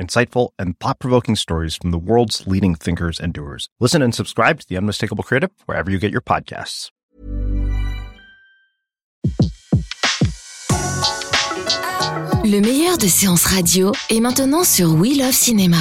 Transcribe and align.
insightful, 0.00 0.50
and 0.58 0.78
thought 0.80 0.98
provoking 0.98 1.36
stories 1.36 1.76
from 1.76 1.90
the 1.90 1.98
world's 1.98 2.46
leading 2.46 2.74
thinkers 2.74 3.20
and 3.20 3.32
doers. 3.32 3.68
Listen 3.80 4.02
and 4.02 4.14
subscribe 4.14 4.60
to 4.60 4.68
The 4.68 4.76
Unmistakable 4.76 5.24
Creative 5.24 5.50
wherever 5.66 5.90
you 5.90 5.98
get 5.98 6.12
your 6.12 6.20
podcasts. 6.20 6.90
Le 12.44 12.60
meilleur 12.60 12.98
de 12.98 13.08
séances 13.08 13.46
radio 13.46 13.92
est 14.10 14.20
maintenant 14.20 14.64
sur 14.64 14.92
We 14.94 15.16
Love 15.16 15.32
Cinéma. 15.32 15.78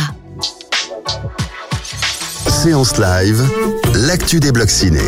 Séance 2.47 2.97
live, 2.97 3.43
l'actu 4.07 4.39
des 4.39 4.53
blocs 4.53 4.69
ciné. 4.69 5.01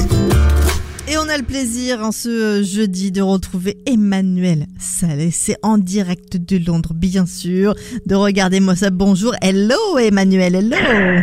Et 1.07 1.17
on 1.17 1.29
a 1.29 1.37
le 1.37 1.43
plaisir 1.43 2.01
en 2.01 2.11
ce 2.11 2.63
jeudi 2.63 3.11
de 3.11 3.21
retrouver 3.21 3.77
Emmanuel 3.85 4.65
Salé. 4.79 5.29
C'est 5.31 5.55
en 5.61 5.77
direct 5.77 6.37
de 6.37 6.57
Londres, 6.65 6.93
bien 6.95 7.27
sûr. 7.27 7.75
De 8.07 8.15
regarder 8.15 8.59
moi 8.59 8.75
ça. 8.75 8.89
Bonjour. 8.89 9.33
Hello, 9.41 9.97
Emmanuel. 9.99 10.55
Hello. 10.55 10.75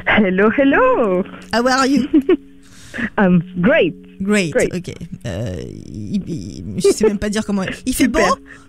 Hello, 0.06 0.50
hello. 0.56 1.24
How 1.52 1.66
are 1.66 1.86
you? 1.86 2.04
I'm 3.18 3.42
great. 3.58 3.94
Great. 4.20 4.52
Great. 4.52 4.72
Ok. 4.72 4.94
Euh, 5.26 5.54
il- 5.92 6.22
il- 6.28 6.64
je 6.76 6.88
sais 6.92 7.06
même 7.08 7.18
pas 7.18 7.28
dire 7.28 7.44
comment. 7.44 7.62
Il 7.84 7.94
fait 7.94 8.04
Super. 8.04 8.22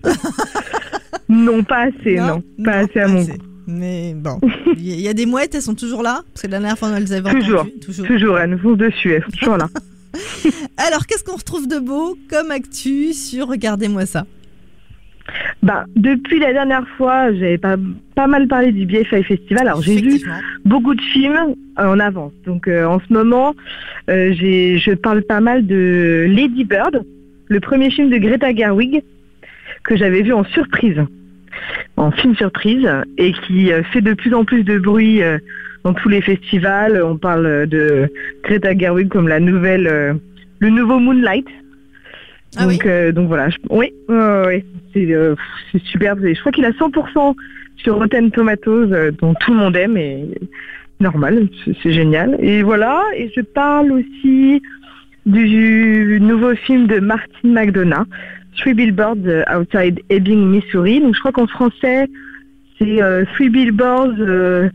beau? 0.03 0.09
Non, 1.29 1.63
pas 1.63 1.85
assez, 1.87 2.15
non? 2.15 2.43
Pas 2.63 2.79
assez 2.79 2.99
à 2.99 3.07
mon 3.07 3.23
goût. 3.23 3.37
Mais 3.65 4.13
bon, 4.13 4.39
il 4.77 4.99
y 4.99 5.07
a 5.07 5.13
des 5.13 5.25
mouettes, 5.25 5.55
elles 5.55 5.61
sont 5.61 5.73
toujours 5.73 6.03
là? 6.03 6.21
Parce 6.33 6.41
que 6.43 6.47
la 6.47 6.59
dernière 6.59 6.77
fois, 6.77 6.89
on 6.89 6.99
les 6.99 7.13
avait 7.13 7.31
Toujours. 7.31 7.65
Toujours. 7.81 8.05
toujours, 8.05 8.37
elles 8.39 8.49
nous 8.51 8.59
font 8.59 8.73
dessus, 8.73 9.13
elles 9.13 9.23
sont 9.23 9.31
toujours 9.31 9.57
là. 9.57 9.69
Alors, 10.77 11.05
qu'est-ce 11.07 11.23
qu'on 11.23 11.37
retrouve 11.37 11.67
de 11.67 11.79
beau 11.79 12.17
comme 12.29 12.51
actu 12.51 13.13
sur 13.13 13.47
Regardez-moi 13.47 14.05
ça? 14.05 14.25
Bah, 15.61 15.85
depuis 15.95 16.39
la 16.39 16.51
dernière 16.51 16.87
fois, 16.97 17.31
j'avais 17.33 17.57
pas, 17.57 17.77
pas 18.15 18.27
mal 18.27 18.47
parlé 18.47 18.71
du 18.71 18.85
BFI 18.85 19.23
Festival. 19.23 19.67
Alors, 19.67 19.81
j'ai 19.81 20.01
vu 20.01 20.21
beaucoup 20.65 20.93
de 20.93 21.01
films 21.01 21.55
euh, 21.79 21.85
en 21.87 21.99
avance. 21.99 22.33
Donc, 22.45 22.67
euh, 22.67 22.85
en 22.85 22.99
ce 22.99 23.13
moment, 23.13 23.55
euh, 24.09 24.33
j'ai, 24.33 24.77
je 24.79 24.91
parle 24.91 25.23
pas 25.23 25.39
mal 25.39 25.65
de 25.65 26.25
Lady 26.27 26.65
Bird, 26.65 27.03
le 27.47 27.59
premier 27.59 27.89
film 27.89 28.09
de 28.09 28.17
Greta 28.17 28.53
Gerwig, 28.53 29.03
que 29.83 29.95
j'avais 29.95 30.21
vu 30.21 30.33
en 30.33 30.43
surprise, 30.43 31.01
en 31.95 32.11
film 32.11 32.35
surprise, 32.35 32.89
et 33.17 33.31
qui 33.31 33.71
euh, 33.71 33.83
fait 33.83 34.01
de 34.01 34.13
plus 34.13 34.33
en 34.33 34.43
plus 34.43 34.63
de 34.63 34.77
bruit 34.77 35.21
dans 35.83 35.93
tous 35.93 36.09
les 36.09 36.21
festivals. 36.21 37.01
On 37.03 37.17
parle 37.17 37.67
de 37.67 38.09
Greta 38.43 38.77
Gerwig 38.77 39.09
comme 39.09 39.27
la 39.27 39.39
nouvelle, 39.39 39.87
euh, 39.87 40.13
le 40.59 40.69
nouveau 40.69 40.99
Moonlight. 40.99 41.47
Ah 42.57 42.67
oui 42.67 42.77
euh, 42.85 43.11
donc 43.11 43.27
voilà, 43.27 43.49
je- 43.49 43.57
oui, 43.71 43.91
ouais, 44.09 44.63
c'est 44.93 45.11
euh, 45.11 45.35
c'est 45.71 45.81
superbe. 45.83 46.23
Et 46.25 46.35
Je 46.35 46.39
crois 46.39 46.51
qu'il 46.51 46.65
a 46.65 46.71
100% 46.71 47.35
sur 47.77 47.95
Rotten 47.95 48.29
Tomatoes, 48.31 49.11
dont 49.19 49.33
tout 49.39 49.51
le 49.51 49.57
monde 49.57 49.75
aime, 49.75 49.97
et 49.97 50.25
normal, 50.99 51.47
c'est- 51.81 51.91
génial. 51.91 52.37
Et 52.39 52.61
voilà, 52.61 53.01
et 53.17 53.31
je 53.35 53.41
parle 53.41 53.91
aussi 53.91 54.61
du 55.25 56.19
nouveau 56.21 56.53
film 56.55 56.85
de 56.87 56.99
Martin 56.99 57.27
McDonough, 57.43 58.05
Three 58.57 58.73
Billboards 58.75 59.25
Outside 59.57 59.99
Ebbing, 60.09 60.47
Missouri. 60.49 60.99
Donc 61.01 61.15
je 61.15 61.19
crois 61.19 61.31
qu'en 61.31 61.47
français, 61.47 62.07
c'est 62.77 63.01
euh, 63.01 63.23
Three 63.33 63.49
Billboards, 63.49 64.13
euh, 64.19 64.69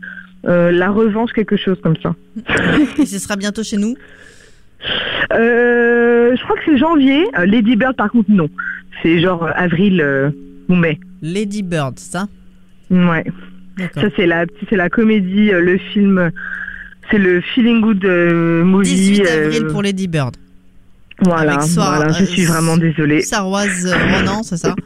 euh, 0.45 0.71
la 0.71 0.89
revanche, 0.89 1.31
quelque 1.33 1.57
chose 1.57 1.77
comme 1.81 1.95
ça. 2.01 2.15
Et 2.97 3.05
ce 3.05 3.19
sera 3.19 3.35
bientôt 3.35 3.63
chez 3.63 3.77
nous 3.77 3.95
Euh, 5.33 6.35
je 6.35 6.43
crois 6.43 6.55
que 6.57 6.61
c'est 6.65 6.77
janvier. 6.77 7.25
Euh, 7.37 7.45
Lady 7.45 7.75
Bird, 7.75 7.95
par 7.95 8.09
contre, 8.11 8.31
non. 8.31 8.49
C'est 9.01 9.19
genre 9.21 9.47
avril 9.55 10.01
euh, 10.01 10.29
ou 10.67 10.75
mai. 10.75 10.99
Lady 11.21 11.63
Bird, 11.63 11.99
ça? 11.99 12.27
Ouais. 12.89 13.25
Ça, 13.95 14.07
c'est 14.15 14.25
la, 14.27 14.45
c'est 14.69 14.75
la 14.75 14.89
comédie, 14.89 15.51
le 15.51 15.77
film. 15.77 16.31
C'est 17.09 17.17
le 17.17 17.41
Feeling 17.41 17.81
Good 17.81 18.03
movie. 18.65 18.93
18 18.95 19.21
euh, 19.25 19.45
avril 19.45 19.65
pour 19.67 19.81
Lady 19.81 20.07
Bird. 20.07 20.35
Voilà, 21.21 21.59
Soir- 21.61 21.95
voilà, 21.97 22.13
je 22.13 22.23
suis 22.25 22.45
vraiment 22.45 22.77
désolée. 22.77 23.23
Euh, 23.33 24.15
Ronan, 24.15 24.43
c'est 24.43 24.57
ça? 24.57 24.75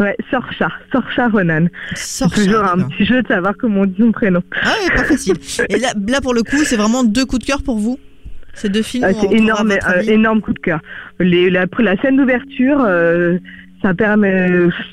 Ouais, 0.00 0.16
Sorcha, 0.30 0.68
Sorcha 0.90 1.28
Ronan. 1.28 1.66
Toujours 2.34 2.64
un 2.64 2.88
petit 2.88 3.04
jeu 3.04 3.22
de 3.22 3.28
savoir 3.28 3.54
comment 3.58 3.82
on 3.82 3.86
dit 3.86 3.96
son 4.00 4.12
prénom. 4.12 4.40
Ah 4.62 4.72
ouais, 4.82 4.96
pas 4.96 5.04
facile. 5.04 5.34
Et 5.68 5.78
là, 5.78 5.88
là, 6.08 6.20
pour 6.22 6.32
le 6.32 6.42
coup, 6.42 6.64
c'est 6.64 6.76
vraiment 6.76 7.04
deux 7.04 7.26
coups 7.26 7.40
de 7.42 7.46
cœur 7.46 7.62
pour 7.62 7.76
vous 7.78 7.98
Ces 8.54 8.70
deux 8.70 8.80
films 8.82 9.04
Ah, 9.06 9.12
c'est 9.12 9.30
énorme, 9.30 9.72
euh, 9.72 10.00
énorme 10.06 10.40
coup 10.40 10.54
de 10.54 10.58
cœur. 10.58 10.80
Les, 11.18 11.50
la, 11.50 11.66
la 11.78 11.96
scène 12.00 12.16
d'ouverture, 12.16 12.82
euh, 12.82 13.38
ça 13.82 13.92
permet, 13.92 14.48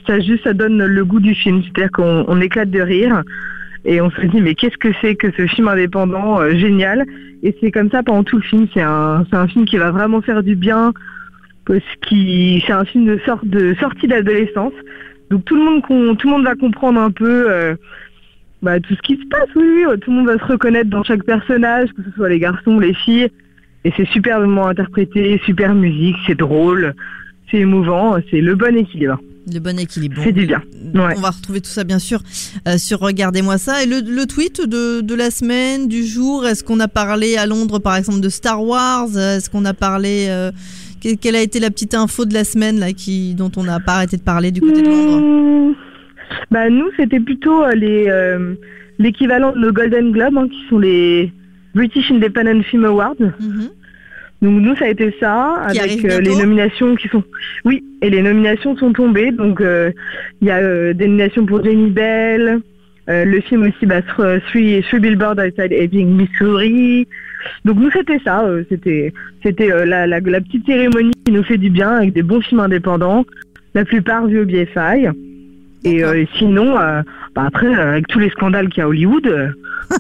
ça 0.05 0.19
juste, 0.19 0.43
ça 0.43 0.53
donne 0.53 0.83
le 0.85 1.05
goût 1.05 1.21
du 1.21 1.33
film. 1.35 1.63
C'est-à-dire 1.63 1.91
qu'on 1.91 2.25
on 2.27 2.41
éclate 2.41 2.69
de 2.69 2.81
rire 2.81 3.23
et 3.85 4.01
on 4.01 4.11
se 4.11 4.21
dit 4.25 4.41
mais 4.41 4.55
qu'est-ce 4.55 4.77
que 4.77 4.89
c'est 4.99 5.15
que 5.15 5.31
ce 5.37 5.47
film 5.47 5.69
indépendant 5.69 6.41
euh, 6.41 6.51
génial 6.57 7.05
Et 7.43 7.55
c'est 7.61 7.71
comme 7.71 7.89
ça 7.89 8.03
pendant 8.03 8.23
tout 8.25 8.37
le 8.37 8.43
film. 8.43 8.67
C'est 8.73 8.81
un, 8.81 9.25
c'est 9.29 9.37
un 9.37 9.47
film 9.47 9.63
qui 9.63 9.77
va 9.77 9.91
vraiment 9.91 10.21
faire 10.21 10.43
du 10.43 10.55
bien. 10.57 10.91
Parce 11.67 11.83
qu'il, 12.07 12.61
c'est 12.65 12.71
un 12.73 12.85
film 12.85 13.05
de 13.05 13.19
sorte 13.25 13.45
de 13.45 13.75
sortie 13.79 14.07
d'adolescence. 14.07 14.73
Donc 15.29 15.43
tout 15.45 15.55
le 15.55 15.63
monde, 15.63 15.81
tout 16.17 16.27
le 16.27 16.31
monde 16.33 16.45
va 16.45 16.55
comprendre 16.55 16.99
un 16.99 17.11
peu. 17.11 17.51
euh, 17.51 17.75
bah, 18.63 18.79
tout 18.79 18.95
ce 18.95 19.01
qui 19.01 19.15
se 19.21 19.27
passe, 19.29 19.49
oui, 19.55 19.83
oui, 19.87 19.99
tout 19.99 20.09
le 20.09 20.17
monde 20.17 20.27
va 20.27 20.39
se 20.39 20.43
reconnaître 20.45 20.89
dans 20.89 21.03
chaque 21.03 21.23
personnage, 21.23 21.89
que 21.93 22.01
ce 22.03 22.09
soit 22.15 22.29
les 22.29 22.39
garçons, 22.39 22.79
les 22.79 22.93
filles. 22.93 23.27
Et 23.85 23.93
c'est 23.95 24.07
superbement 24.07 24.67
interprété, 24.67 25.39
super 25.45 25.75
musique, 25.75 26.15
c'est 26.25 26.37
drôle, 26.37 26.95
c'est 27.51 27.57
émouvant, 27.57 28.17
c'est 28.31 28.41
le 28.41 28.55
bon 28.55 28.75
équilibre. 28.75 29.19
Le 29.53 29.59
bon 29.59 29.77
équilibre. 29.79 30.19
C'est 30.23 30.31
du 30.33 30.45
bien. 30.45 30.61
Ouais. 30.95 31.13
On 31.17 31.21
va 31.21 31.29
retrouver 31.29 31.61
tout 31.61 31.69
ça, 31.69 31.83
bien 31.83 31.99
sûr, 31.99 32.19
euh, 32.67 32.77
sur 32.77 32.99
Regardez-moi 32.99 33.57
ça. 33.57 33.83
Et 33.83 33.85
le, 33.85 33.99
le 34.01 34.25
tweet 34.25 34.61
de, 34.67 35.01
de 35.01 35.15
la 35.15 35.29
semaine, 35.31 35.87
du 35.87 36.03
jour, 36.05 36.45
est-ce 36.47 36.63
qu'on 36.63 36.79
a 36.81 36.87
parlé 36.89 37.37
à 37.37 37.45
Londres, 37.45 37.79
par 37.79 37.95
exemple, 37.95 38.19
de 38.21 38.29
Star 38.29 38.61
Wars? 38.63 39.07
Est-ce 39.15 39.49
qu'on 39.49 39.65
a 39.65 39.73
parlé... 39.73 40.25
euh, 40.29 40.51
que- 40.51 40.86
quelle 41.21 41.35
a 41.35 41.41
été 41.41 41.59
la 41.59 41.69
petite 41.69 41.93
info 41.93 42.25
de 42.25 42.33
la 42.33 42.43
semaine 42.43 42.79
là, 42.79 42.91
qui, 42.93 43.33
dont 43.35 43.51
on 43.57 43.63
n'a 43.63 43.79
pas 43.79 43.93
arrêté 43.93 44.17
de 44.17 44.21
parler 44.23 44.51
du 44.51 44.61
côté 44.61 44.81
de 44.81 44.87
Londres 44.87 45.21
Mmh. 45.21 45.75
Bah 46.51 46.69
nous, 46.69 46.87
c'était 46.97 47.19
plutôt 47.21 47.63
euh, 47.63 47.71
les 47.73 48.05
euh, 48.09 48.53
l'équivalent 48.99 49.53
de 49.53 49.59
nos 49.59 49.71
Golden 49.71 50.11
Globes, 50.11 50.37
hein, 50.37 50.47
qui 50.49 50.59
sont 50.69 50.77
les 50.79 51.31
British 51.73 52.11
Independent 52.11 52.63
Film 52.63 52.85
Awards. 52.85 53.15
Mhm. 53.19 53.69
Donc 54.41 54.61
nous, 54.61 54.75
ça 54.75 54.85
a 54.85 54.89
été 54.89 55.13
ça, 55.19 55.67
Qui 55.71 55.79
avec 55.79 56.05
euh, 56.05 56.19
les 56.19 56.35
nominations 56.35 56.95
qui 56.95 57.07
sont... 57.07 57.23
Oui, 57.65 57.83
et 58.01 58.09
les 58.09 58.21
nominations 58.21 58.75
sont 58.77 58.93
tombées. 58.93 59.31
Donc 59.31 59.61
il 59.61 60.47
y 60.47 60.51
a 60.51 60.93
des 60.93 61.07
nominations 61.07 61.45
pour 61.45 61.63
Jenny 61.63 61.89
Bell, 61.89 62.59
le 63.07 63.41
film 63.41 63.63
aussi, 63.63 63.85
bah, 63.85 64.01
Thr- 64.01 64.41
Three, 64.49 64.83
Three 64.83 64.99
Billboards 64.99 65.37
Outside 65.39 65.71
Ebbing, 65.71 66.09
Missouri. 66.15 67.07
Donc 67.65 67.77
nous, 67.77 67.91
c'était 67.91 68.19
ça. 68.23 68.43
euh, 68.43 68.63
c'était 68.69 69.13
c'était 69.43 69.71
euh, 69.71 69.85
la, 69.85 70.07
la, 70.07 70.19
la 70.19 70.41
petite 70.41 70.65
cérémonie 70.65 71.13
qui 71.25 71.31
nous 71.31 71.43
fait 71.43 71.57
du 71.57 71.69
bien, 71.69 71.91
avec 71.91 72.13
des 72.13 72.23
bons 72.23 72.41
films 72.41 72.61
indépendants, 72.61 73.25
la 73.73 73.83
plupart 73.85 74.27
vus 74.27 74.41
au 74.41 74.45
BFI. 74.45 75.07
Et 75.83 76.03
euh, 76.03 76.25
sinon, 76.37 76.77
euh, 76.79 77.01
bah 77.35 77.43
après, 77.47 77.73
avec 77.73 78.07
tous 78.07 78.19
les 78.19 78.29
scandales 78.31 78.69
qu'il 78.69 78.79
y 78.79 78.81
a 78.81 78.85
à 78.85 78.89
Hollywood, 78.89 79.53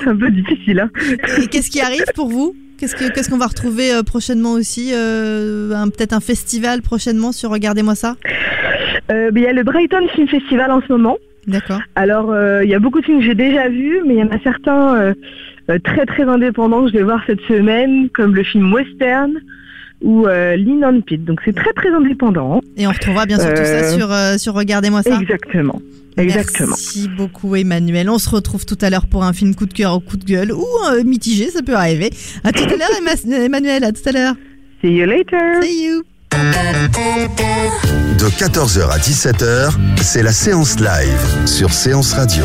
c'est 0.00 0.08
un 0.08 0.16
peu 0.16 0.30
difficile. 0.30 0.80
Hein. 0.80 0.90
Et 1.42 1.46
qu'est-ce 1.46 1.70
qui 1.70 1.80
arrive 1.80 2.04
pour 2.14 2.28
vous? 2.28 2.54
Qu'est-ce 2.78 2.96
que- 2.96 3.12
qu'est-ce 3.12 3.30
qu'on 3.30 3.38
va 3.38 3.46
retrouver 3.46 3.90
prochainement 4.04 4.52
aussi 4.52 4.90
Peut-être 4.92 6.12
un 6.12 6.20
festival 6.20 6.82
prochainement 6.82 7.32
sur 7.32 7.50
Regardez-moi 7.50 7.94
ça? 7.94 8.16
Il 9.10 9.38
y 9.38 9.46
a 9.46 9.52
le 9.52 9.62
Brighton 9.62 10.06
Film 10.14 10.28
Festival 10.28 10.70
en 10.70 10.80
ce 10.80 10.92
moment. 10.92 11.18
D'accord. 11.46 11.80
Alors, 11.96 12.30
euh, 12.30 12.62
il 12.64 12.70
y 12.70 12.74
a 12.74 12.78
beaucoup 12.78 13.00
de 13.00 13.04
films 13.04 13.18
que 13.18 13.24
j'ai 13.26 13.34
déjà 13.34 13.68
vus, 13.68 13.98
mais 14.06 14.14
il 14.14 14.20
y 14.20 14.22
en 14.22 14.28
a 14.30 14.38
certains 14.44 14.94
euh, 14.96 15.14
très 15.84 16.06
très 16.06 16.24
indépendants 16.24 16.82
que 16.84 16.88
je 16.88 16.94
vais 16.94 17.02
voir 17.04 17.20
cette 17.26 17.40
semaine, 17.42 18.08
comme 18.10 18.34
le 18.34 18.42
film 18.42 18.72
Western 18.72 19.32
ou 20.02 20.26
euh, 20.26 20.56
Lean 20.56 20.82
on 20.82 21.00
Pit. 21.00 21.24
Donc 21.24 21.40
c'est 21.44 21.54
très 21.54 21.72
très 21.74 21.90
indépendant. 21.90 22.60
Et 22.76 22.86
on 22.86 22.90
retrouvera 22.90 23.24
bien 23.26 23.38
sûr 23.38 23.50
tout 23.50 23.56
ça 23.56 23.62
Euh, 23.62 23.96
sur, 23.98 24.12
euh, 24.12 24.38
sur 24.38 24.54
Regardez-moi 24.54 25.02
ça. 25.02 25.18
Exactement. 25.20 25.80
Exactement. 26.18 26.68
Merci 26.70 27.08
beaucoup 27.16 27.54
Emmanuel. 27.56 28.10
On 28.10 28.18
se 28.18 28.28
retrouve 28.28 28.66
tout 28.66 28.76
à 28.82 28.90
l'heure 28.90 29.06
pour 29.06 29.24
un 29.24 29.32
film 29.32 29.54
coup 29.54 29.64
de 29.66 29.72
cœur 29.72 29.94
ou 29.96 30.00
coup 30.00 30.16
de 30.18 30.24
gueule 30.24 30.52
ou 30.52 30.66
euh, 30.90 31.02
mitigé, 31.04 31.48
ça 31.50 31.62
peut 31.62 31.74
arriver. 31.76 32.10
À 32.44 32.52
tout 32.52 32.64
à 32.64 32.76
l'heure 32.76 32.90
Emma- 33.00 33.36
Emmanuel, 33.44 33.84
à 33.84 33.92
tout 33.92 34.06
à 34.06 34.12
l'heure. 34.12 34.34
See 34.82 34.90
you 34.90 35.06
later. 35.06 35.62
See 35.62 35.84
you. 35.86 36.02
De 38.18 38.26
14h 38.28 38.90
à 38.90 38.98
17h, 38.98 39.70
c'est 40.02 40.22
la 40.22 40.32
séance 40.32 40.78
live 40.80 41.46
sur 41.46 41.70
Séance 41.72 42.12
Radio. 42.14 42.44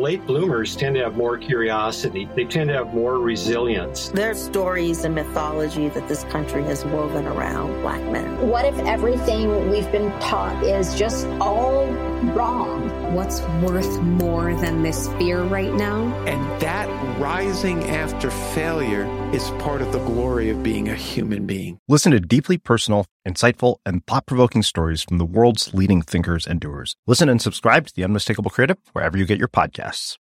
Late 0.00 0.26
bloomers 0.26 0.76
tend 0.76 0.94
to 0.94 1.02
have 1.02 1.14
more 1.14 1.36
curiosity. 1.36 2.26
They 2.34 2.46
tend 2.46 2.68
to 2.68 2.74
have 2.74 2.94
more 2.94 3.18
resilience. 3.18 4.08
There 4.08 4.30
are 4.30 4.34
stories 4.34 5.04
and 5.04 5.14
mythology 5.14 5.90
that 5.90 6.08
this 6.08 6.24
country 6.24 6.62
has 6.64 6.86
woven 6.86 7.26
around 7.26 7.82
black 7.82 8.00
men. 8.10 8.48
What 8.48 8.64
if 8.64 8.78
everything 8.78 9.68
we've 9.68 9.92
been 9.92 10.10
taught 10.18 10.64
is 10.64 10.94
just 10.94 11.26
all 11.38 11.86
wrong? 12.32 13.14
What's 13.14 13.42
worth 13.62 14.00
more 14.00 14.54
than 14.54 14.82
this 14.82 15.08
fear 15.18 15.42
right 15.42 15.74
now? 15.74 16.04
And 16.24 16.62
that 16.62 16.88
rising 17.20 17.84
after 17.90 18.30
failure 18.30 19.04
is 19.32 19.50
part 19.62 19.80
of 19.80 19.92
the 19.92 19.98
glory 20.00 20.50
of 20.50 20.62
being 20.62 20.88
a 20.88 20.94
human 20.94 21.46
being. 21.46 21.78
Listen 21.86 22.10
to 22.12 22.20
deeply 22.20 22.58
personal, 22.58 23.06
insightful, 23.26 23.76
and 23.86 24.04
thought 24.06 24.26
provoking 24.26 24.62
stories 24.62 25.02
from 25.02 25.18
the 25.18 25.24
world's 25.24 25.72
leading 25.72 26.02
thinkers 26.02 26.46
and 26.46 26.58
doers. 26.58 26.96
Listen 27.06 27.28
and 27.28 27.40
subscribe 27.40 27.86
to 27.86 27.94
The 27.94 28.02
Unmistakable 28.02 28.50
Creative 28.50 28.78
wherever 28.92 29.16
you 29.16 29.24
get 29.24 29.38
your 29.38 29.48
podcasts. 29.48 30.16